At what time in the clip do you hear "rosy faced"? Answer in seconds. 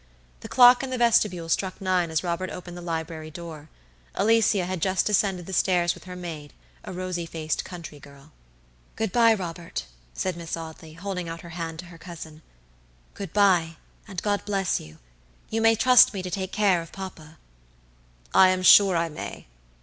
6.91-7.63